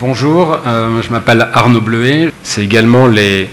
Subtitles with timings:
[0.00, 2.30] Bonjour, euh, je m'appelle Arnaud Bleuet.
[2.44, 3.48] C'est également les,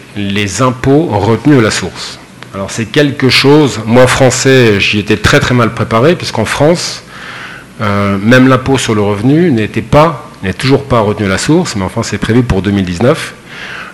[0.62, 2.20] impôts retenus à la source.
[2.54, 7.04] Alors c'est quelque chose, moi français, j'y étais très très mal préparé, puisqu'en France,
[7.82, 11.76] euh, même l'impôt sur le revenu n'était pas, n'est toujours pas retenu à la source,
[11.76, 13.34] mais enfin c'est prévu pour 2019.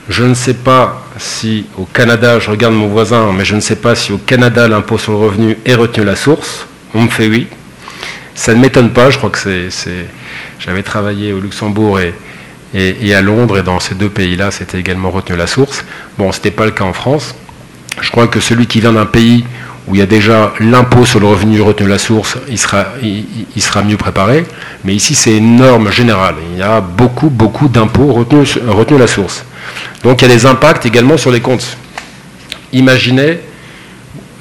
[0.09, 3.77] Je ne sais pas si au Canada, je regarde mon voisin, mais je ne sais
[3.77, 6.67] pas si au Canada l'impôt sur le revenu est retenu à la source.
[6.93, 7.47] On me fait oui.
[8.35, 9.69] Ça ne m'étonne pas, je crois que c'est.
[10.59, 12.13] J'avais travaillé au Luxembourg et,
[12.73, 15.83] et, à Londres, et dans ces deux pays-là, c'était également retenu la source.
[16.17, 17.35] Bon, ce n'était pas le cas en France.
[17.99, 19.43] Je crois que celui qui vient d'un pays
[19.87, 22.85] où il y a déjà l'impôt sur le revenu retenu la source, il sera,
[23.83, 24.45] mieux préparé.
[24.85, 26.35] Mais ici, c'est une norme générale.
[26.53, 29.43] Il y a beaucoup, beaucoup d'impôts retenus, à la source.
[30.03, 31.77] Donc il y a des impacts également sur les comptes.
[32.73, 33.39] Imaginez,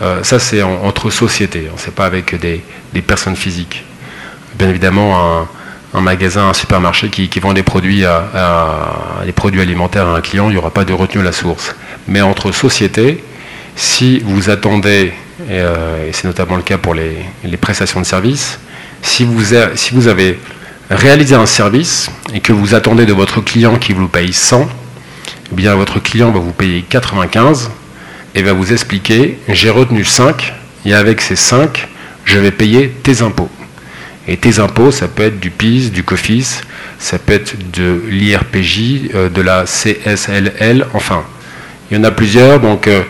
[0.02, 2.62] euh, ça c'est entre sociétés, hein, c'est pas avec des,
[3.02, 3.84] personnes physiques.
[4.58, 5.48] Bien évidemment, un,
[5.94, 10.84] magasin, un supermarché qui, vend des produits, alimentaires à un client, il n'y aura pas
[10.84, 11.74] de retenue à la source.
[12.06, 13.22] Mais entre sociétés,
[13.74, 15.12] si vous attendez,
[15.48, 17.16] et, euh, c'est notamment le cas pour les,
[17.60, 18.60] prestations de services,
[19.02, 19.42] si vous,
[19.74, 20.38] si vous avez
[20.90, 24.68] réalisé un service et que vous attendez de votre client qui vous paye 100,
[25.52, 27.70] eh bien votre client va vous payer 95
[28.34, 30.52] et va vous expliquer j'ai retenu 5
[30.84, 31.88] et avec ces 5,
[32.24, 33.48] je vais payer tes impôts.
[34.28, 36.60] Et tes impôts, ça peut être du PIS, du COFIS,
[36.98, 41.24] ça peut être de l'IRPJ, euh, de la CSLL, enfin,
[41.90, 42.60] il y en a plusieurs.
[42.60, 43.02] Donc euh,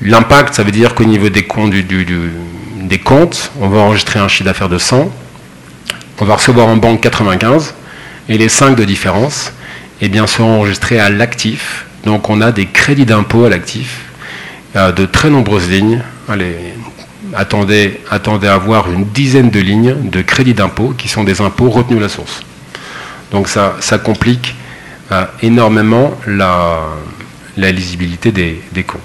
[0.00, 1.74] l'impact, ça veut dire qu'au niveau des comptes,
[3.60, 5.12] on va enregistrer un chiffre d'affaires de 100,
[6.20, 7.74] on va recevoir en banque 95,
[8.28, 9.52] et les 5 de différence,
[10.00, 11.86] eh bien, seront enregistrés à l'actif.
[12.04, 14.00] Donc on a des crédits d'impôt à l'actif,
[14.76, 16.02] euh, de très nombreuses lignes.
[16.28, 16.56] Allez,
[17.34, 21.98] attendez, à avoir une dizaine de lignes de crédits d'impôt qui sont des impôts retenus
[21.98, 22.42] à la source.
[23.30, 24.54] Donc ça, complique
[25.12, 26.80] euh, énormément la,
[27.56, 29.00] lisibilité des, comptes.